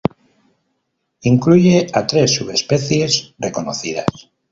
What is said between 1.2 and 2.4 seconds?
Incluye a tres